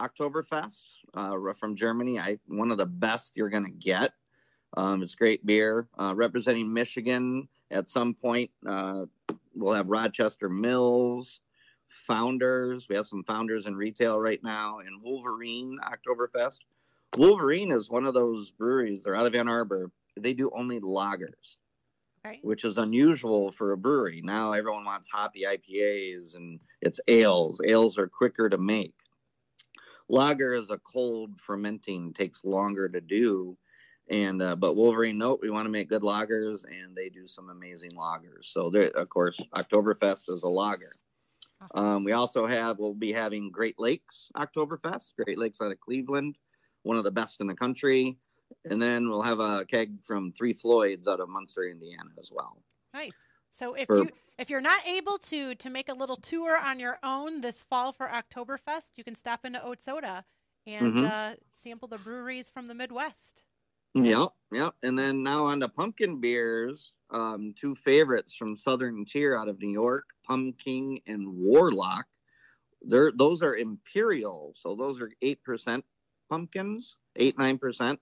Oktoberfest 0.00 0.82
uh, 1.14 1.36
from 1.58 1.76
Germany. 1.76 2.18
I 2.18 2.38
one 2.46 2.70
of 2.70 2.78
the 2.78 2.86
best 2.86 3.32
you're 3.34 3.50
gonna 3.50 3.70
get. 3.70 4.12
Um, 4.76 5.02
it's 5.02 5.14
great 5.14 5.44
beer. 5.44 5.88
Uh, 5.98 6.14
representing 6.14 6.72
Michigan 6.72 7.48
at 7.70 7.88
some 7.88 8.14
point, 8.14 8.50
uh, 8.66 9.04
we'll 9.54 9.74
have 9.74 9.88
Rochester 9.88 10.48
Mills, 10.48 11.40
Founders. 11.88 12.88
We 12.88 12.96
have 12.96 13.06
some 13.06 13.22
Founders 13.24 13.66
in 13.66 13.76
retail 13.76 14.18
right 14.18 14.42
now, 14.42 14.78
and 14.78 15.02
Wolverine 15.02 15.78
Oktoberfest. 15.84 16.60
Wolverine 17.16 17.70
is 17.72 17.90
one 17.90 18.06
of 18.06 18.14
those 18.14 18.50
breweries. 18.50 19.04
They're 19.04 19.14
out 19.14 19.26
of 19.26 19.34
Ann 19.34 19.48
Arbor. 19.48 19.90
They 20.16 20.34
do 20.34 20.50
only 20.54 20.80
lagers 20.80 21.56
Right. 22.24 22.38
which 22.44 22.64
is 22.64 22.78
unusual 22.78 23.50
for 23.50 23.72
a 23.72 23.76
brewery. 23.76 24.20
Now 24.22 24.52
everyone 24.52 24.84
wants 24.84 25.08
hoppy 25.12 25.42
IPAs 25.42 26.36
and 26.36 26.60
it's 26.80 27.00
ales. 27.08 27.60
Ales 27.66 27.98
are 27.98 28.06
quicker 28.06 28.48
to 28.48 28.58
make. 28.58 28.94
Lager 30.08 30.54
is 30.54 30.70
a 30.70 30.78
cold 30.78 31.40
fermenting, 31.40 32.12
takes 32.12 32.44
longer 32.44 32.88
to 32.88 33.00
do. 33.00 33.56
And 34.08 34.40
uh, 34.42 34.54
but 34.56 34.74
Wolverine, 34.76 35.18
nope, 35.18 35.40
we 35.42 35.50
want 35.50 35.66
to 35.66 35.70
make 35.70 35.88
good 35.88 36.02
lagers, 36.02 36.64
and 36.64 36.94
they 36.94 37.08
do 37.08 37.26
some 37.26 37.48
amazing 37.50 37.92
lagers. 37.92 38.44
So 38.44 38.68
there, 38.68 38.88
of 38.90 39.08
course, 39.08 39.40
Oktoberfest 39.54 40.24
is 40.28 40.42
a 40.42 40.48
lager. 40.48 40.92
Awesome. 41.60 41.86
Um, 41.88 42.04
we 42.04 42.12
also 42.12 42.46
have 42.46 42.78
we'll 42.78 42.94
be 42.94 43.12
having 43.12 43.50
Great 43.50 43.78
Lakes 43.78 44.28
Oktoberfest, 44.36 45.14
Great 45.16 45.38
Lakes 45.38 45.60
out 45.60 45.72
of 45.72 45.80
Cleveland, 45.80 46.36
one 46.82 46.96
of 46.96 47.04
the 47.04 47.10
best 47.10 47.40
in 47.40 47.46
the 47.46 47.54
country. 47.54 48.18
And 48.64 48.80
then 48.80 49.08
we'll 49.08 49.22
have 49.22 49.40
a 49.40 49.64
keg 49.64 50.02
from 50.04 50.32
Three 50.32 50.52
Floyds 50.52 51.08
out 51.08 51.20
of 51.20 51.28
Munster, 51.28 51.64
Indiana, 51.68 52.10
as 52.20 52.30
well. 52.32 52.62
Nice. 52.94 53.12
So 53.50 53.74
if 53.74 53.86
For- 53.86 53.98
you 53.98 54.10
if 54.38 54.48
you're 54.50 54.60
not 54.62 54.86
able 54.86 55.18
to 55.18 55.54
to 55.54 55.70
make 55.70 55.88
a 55.88 55.94
little 55.94 56.16
tour 56.16 56.56
on 56.58 56.80
your 56.80 56.98
own 57.02 57.40
this 57.42 57.62
fall 57.62 57.92
for 57.92 58.08
Oktoberfest, 58.08 58.96
you 58.96 59.04
can 59.04 59.14
stop 59.14 59.44
into 59.44 59.62
Oat 59.62 59.82
Soda 59.82 60.24
and 60.66 60.94
Mhm. 60.94 61.10
uh, 61.10 61.36
sample 61.52 61.88
the 61.88 61.98
breweries 61.98 62.48
from 62.50 62.66
the 62.66 62.74
Midwest. 62.74 63.44
Yep, 63.94 64.28
yep. 64.52 64.74
And 64.82 64.98
then 64.98 65.22
now 65.22 65.46
on 65.46 65.60
to 65.60 65.68
pumpkin 65.68 66.18
beers. 66.20 66.94
Um, 67.10 67.52
two 67.52 67.74
favorites 67.74 68.34
from 68.34 68.56
Southern 68.56 69.04
Tier 69.04 69.36
out 69.36 69.48
of 69.48 69.58
New 69.60 69.70
York, 69.70 70.04
Pumking 70.26 71.02
and 71.06 71.36
Warlock. 71.36 72.06
They're 72.80 73.12
those 73.12 73.42
are 73.42 73.54
imperial, 73.56 74.54
so 74.56 74.74
those 74.74 75.00
are 75.00 75.12
eight 75.20 75.42
percent 75.44 75.84
pumpkins, 76.30 76.96
eight 77.16 77.36
nine 77.36 77.58
percent, 77.58 78.00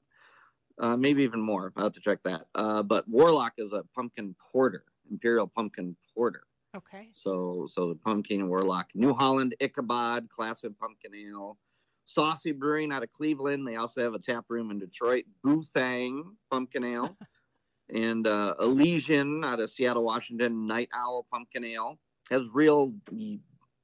uh, 0.80 0.96
maybe 0.96 1.22
even 1.22 1.40
more. 1.40 1.72
I'll 1.76 1.84
have 1.84 1.92
to 1.92 2.00
check 2.00 2.18
that. 2.24 2.46
Uh, 2.54 2.82
but 2.82 3.08
Warlock 3.08 3.54
is 3.58 3.72
a 3.72 3.84
pumpkin 3.94 4.34
porter, 4.52 4.84
imperial 5.10 5.46
pumpkin 5.46 5.96
porter. 6.14 6.44
Okay. 6.76 7.08
So 7.12 7.66
so 7.70 7.88
the 7.88 7.96
pumpkin 7.96 8.48
warlock, 8.48 8.90
New 8.94 9.12
Holland 9.12 9.56
Ichabod, 9.60 10.28
classic 10.28 10.78
pumpkin 10.78 11.12
ale, 11.14 11.58
Saucy 12.04 12.52
Brewing 12.52 12.92
out 12.92 13.02
of 13.02 13.10
Cleveland. 13.10 13.66
They 13.66 13.76
also 13.76 14.02
have 14.02 14.14
a 14.14 14.20
tap 14.20 14.44
room 14.48 14.70
in 14.70 14.78
Detroit, 14.78 15.24
Boothang 15.44 16.22
pumpkin 16.50 16.84
ale, 16.84 17.16
and 17.92 18.26
uh, 18.26 18.54
Elysian 18.60 19.44
out 19.44 19.58
of 19.58 19.68
Seattle, 19.70 20.04
Washington, 20.04 20.66
Night 20.68 20.88
Owl 20.94 21.26
pumpkin 21.32 21.64
ale 21.64 21.98
has 22.30 22.44
real 22.52 22.94
y- 23.10 23.40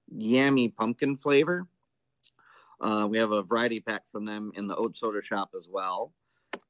yummy 0.08 0.68
pumpkin 0.68 1.16
flavor. 1.16 1.66
Uh, 2.80 3.08
we 3.10 3.18
have 3.18 3.32
a 3.32 3.42
variety 3.42 3.80
pack 3.80 4.02
from 4.12 4.24
them 4.26 4.52
in 4.54 4.68
the 4.68 4.76
oat 4.76 4.96
soda 4.96 5.20
shop 5.20 5.50
as 5.56 5.66
well. 5.68 6.12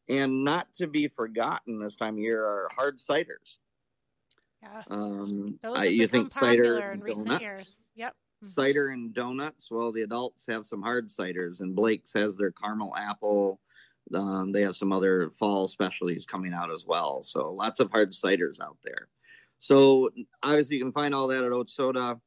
And 0.09 0.45
not 0.45 0.73
to 0.75 0.87
be 0.87 1.09
forgotten 1.09 1.79
this 1.79 1.97
time 1.97 2.15
of 2.15 2.21
year 2.21 2.45
are 2.45 2.69
hard 2.75 2.99
ciders. 2.99 3.59
Yes. 4.63 4.85
Um, 4.89 5.59
Those 5.63 5.77
I, 5.77 5.85
have 5.87 5.93
you 5.93 6.09
think 6.09 6.33
cider 6.33 6.63
popular 6.63 6.93
in 6.93 6.93
and 6.93 7.03
recent 7.03 7.27
donuts? 7.27 7.43
years. 7.43 7.85
Yep. 7.97 8.17
Mhm. 8.45 8.47
Cider 8.47 8.89
and 8.89 9.13
donuts. 9.15 9.71
Well, 9.71 9.93
the 9.93 10.03
adults 10.03 10.47
have 10.47 10.67
some 10.67 10.83
hard 10.83 11.09
ciders, 11.09 11.61
and 11.61 11.75
Blake's 11.75 12.13
has 12.13 12.37
their 12.37 12.53
caramel 12.53 12.95
apple. 12.97 13.61
Um, 14.15 14.53
they 14.53 14.63
have 14.63 14.77
some 14.77 14.93
other 14.93 15.31
fall 15.31 15.67
specialties 15.67 16.27
coming 16.27 16.53
out 16.53 16.71
as 16.71 16.87
well. 16.87 17.23
So 17.25 17.53
lots 17.53 17.81
of 17.81 17.91
hard 17.91 18.13
ciders 18.13 18.61
out 18.61 18.79
there. 18.83 19.09
So 19.59 20.11
obviously, 20.43 20.77
you 20.77 20.85
can 20.85 20.93
find 20.93 21.15
all 21.15 21.27
that 21.29 21.43
at 21.45 21.51
Oat 21.53 21.69
Soda. 21.71 22.21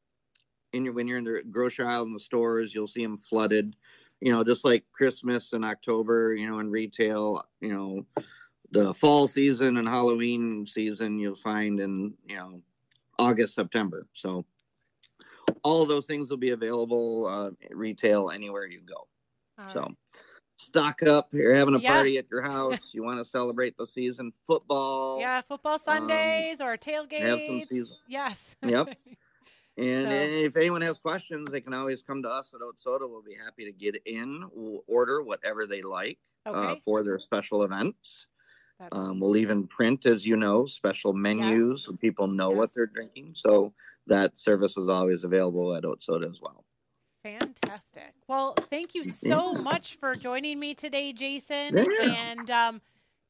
In 0.72 0.84
your, 0.84 0.94
when 0.94 1.08
you're 1.08 1.18
in 1.18 1.24
the 1.24 1.42
grocery 1.50 1.86
aisle 1.86 2.02
in 2.04 2.12
the 2.12 2.20
stores, 2.20 2.74
you'll 2.74 2.86
see 2.86 3.02
them 3.02 3.16
flooded. 3.16 3.74
You 4.20 4.32
know, 4.32 4.44
just 4.44 4.64
like 4.64 4.84
Christmas 4.92 5.52
and 5.52 5.64
October. 5.64 6.34
You 6.34 6.48
know, 6.48 6.58
in 6.60 6.70
retail. 6.70 7.44
You 7.60 7.72
know, 7.74 8.24
the 8.70 8.94
fall 8.94 9.26
season 9.28 9.76
and 9.78 9.88
Halloween 9.88 10.64
season 10.66 11.18
you'll 11.18 11.34
find 11.34 11.80
in 11.80 12.14
you 12.26 12.36
know 12.36 12.62
August, 13.18 13.54
September. 13.54 14.04
So 14.14 14.44
all 15.62 15.84
those 15.84 16.06
things 16.06 16.30
will 16.30 16.36
be 16.38 16.50
available 16.50 17.26
uh, 17.26 17.50
retail 17.70 18.30
anywhere 18.30 18.66
you 18.66 18.80
go. 18.80 19.06
All 19.58 19.68
so 19.68 19.80
right. 19.80 19.94
stock 20.56 21.02
up. 21.02 21.28
You're 21.32 21.54
having 21.54 21.74
a 21.74 21.78
Yeah. 21.78 21.94
party 21.94 22.16
at 22.18 22.30
your 22.30 22.40
house. 22.54 22.92
you 22.94 23.02
want 23.02 23.18
to 23.18 23.24
celebrate 23.24 23.76
the 23.76 23.86
season. 23.86 24.32
Football. 24.46 25.18
yeah, 25.20 25.40
football 25.42 25.78
Sundays 25.78 26.60
or 26.60 26.76
tailgates. 26.76 27.22
um, 27.22 27.26
have 27.26 27.42
some 27.42 27.64
season- 27.64 27.96
Yes. 28.08 28.56
Yep. 28.62 28.96
And 29.76 30.06
So- 30.08 30.12
if 30.12 30.56
anyone 30.56 30.82
has 30.82 30.98
questions, 30.98 31.50
they 31.50 31.60
can 31.60 31.72
always 31.74 32.02
come 32.02 32.22
to 32.22 32.28
us 32.28 32.52
at 32.54 32.60
Oat 32.62 32.78
Soda. 32.80 33.06
We'll 33.06 33.22
be 33.22 33.34
happy 33.34 33.64
to 33.64 33.72
get 33.72 33.96
in. 34.04 34.44
We'll 34.52 34.84
order 34.86 35.22
whatever 35.22 35.66
they 35.66 35.82
like 35.82 36.18
uh, 36.46 36.76
for 36.84 37.02
their 37.02 37.18
special 37.18 37.62
events. 37.62 38.26
Um, 38.92 39.20
we'll 39.20 39.36
even 39.36 39.66
print, 39.66 40.06
as 40.06 40.26
you 40.26 40.36
know, 40.36 40.64
special 40.64 41.12
menus 41.12 41.80
Yes. 41.80 41.86
so 41.86 41.96
people 41.96 42.26
know 42.26 42.50
Yes. 42.50 42.58
what 42.58 42.74
they're 42.74 42.86
drinking. 42.86 43.34
So 43.36 43.74
that 44.06 44.38
service 44.38 44.76
is 44.78 44.88
always 44.88 45.22
available 45.24 45.74
at 45.74 45.84
Oat 45.84 46.02
Soda 46.02 46.26
as 46.28 46.40
well. 46.40 46.64
Fantastic. 47.22 48.14
Well, 48.26 48.54
thank 48.54 48.94
you 48.94 49.04
so 49.04 49.52
much 49.52 49.96
for 49.96 50.16
joining 50.16 50.58
me 50.58 50.74
today, 50.74 51.12
Jason. 51.12 51.76
Yeah. 51.76 51.84
And 52.10 52.50
um, 52.50 52.80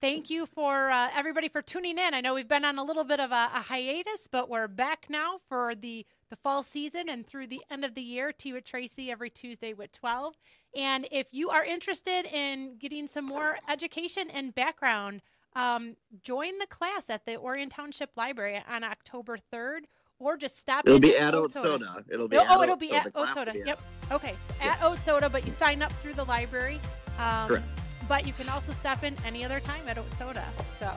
thank 0.01 0.31
you 0.31 0.47
for 0.47 0.91
uh, 0.91 1.11
everybody 1.15 1.49
for 1.49 1.63
tuning 1.63 1.99
in. 1.99 2.15
I 2.15 2.21
know 2.21 2.35
we've 2.35 2.49
been 2.49 2.65
on 2.65 2.79
a 2.79 2.85
little 2.85 3.05
bit 3.05 3.21
of 3.21 3.31
a, 3.31 3.51
a 3.55 3.61
hiatus, 3.61 4.29
but 4.31 4.49
we're 4.49 4.69
back 4.69 5.07
now 5.09 5.39
for 5.49 5.75
the 5.75 6.07
the 6.31 6.37
fall 6.37 6.63
season 6.63 7.09
and 7.09 7.27
through 7.27 7.49
the 7.49 7.61
end 7.71 7.85
of 7.85 7.95
the 7.95 8.03
year. 8.03 8.33
Tea 8.33 8.53
with 8.53 8.65
Tracy 8.65 9.11
every 9.11 9.31
Tuesday 9.31 9.73
with 9.73 9.91
12. 9.93 10.37
And 10.77 11.09
if 11.11 11.27
you 11.33 11.51
are 11.51 11.65
interested 11.65 12.25
in 12.25 12.77
getting 12.79 13.09
some 13.09 13.27
more 13.27 13.59
education 13.69 14.31
and 14.31 14.55
background, 14.55 15.23
um, 15.57 15.97
join 16.23 16.59
the 16.61 16.69
class 16.69 17.11
at 17.11 17.27
the 17.27 17.37
Orion 17.37 17.69
Township 17.69 18.11
Library 18.17 18.63
on 18.69 18.85
October 18.85 19.39
3rd 19.53 19.81
or 20.21 20.37
just 20.37 20.61
stop 20.61 20.87
It'll 20.87 21.01
be 21.01 21.17
at 21.17 21.29
at 21.29 21.35
Oat 21.35 21.53
Soda. 21.53 21.69
Soda. 21.69 22.05
It'll 22.09 22.29
be 22.29 22.37
No, 22.37 22.43
at 22.45 22.51
oh, 22.51 22.63
it'll 22.63 22.77
be 22.77 22.93
at 22.93 23.11
Oat 23.17 23.35
Soda. 23.35 23.53
Yep. 23.67 23.81
Okay. 24.13 24.35
At 24.61 24.81
Oat 24.85 25.03
Soda, 25.03 25.29
but 25.29 25.45
you 25.45 25.51
sign 25.51 25.83
up 25.83 25.91
through 25.95 26.15
the 26.15 26.25
library. 26.25 26.79
Um, 27.19 27.49
Correct. 27.49 27.65
But 28.11 28.27
you 28.27 28.33
can 28.33 28.49
also 28.49 28.73
step 28.73 29.05
in 29.05 29.17
any 29.25 29.45
other 29.45 29.61
time 29.61 29.83
at 29.87 29.97
Oat 29.97 30.13
Soda. 30.19 30.45
So 30.81 30.91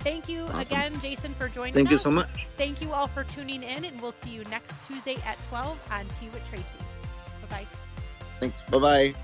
thank 0.00 0.28
you 0.28 0.42
Awesome. 0.42 0.58
again, 0.58 1.00
Jason, 1.00 1.32
for 1.34 1.48
joining 1.48 1.72
us. 1.72 1.76
Thank 1.76 1.86
us. 1.86 1.92
you 1.92 1.98
so 1.98 2.10
much. 2.10 2.48
Thank 2.56 2.82
you 2.82 2.92
all 2.92 3.06
for 3.06 3.22
tuning 3.22 3.62
in, 3.62 3.84
and 3.84 4.02
we'll 4.02 4.10
see 4.10 4.30
you 4.30 4.42
next 4.50 4.84
Tuesday 4.84 5.18
at 5.24 5.38
12 5.50 5.80
on 5.92 6.04
Tea 6.18 6.28
with 6.30 6.44
Tracy. 6.50 6.64
Bye 7.48 7.58
bye. 7.58 7.66
Thanks. 8.40 8.60
Bye 8.62 8.78
bye. 8.78 9.14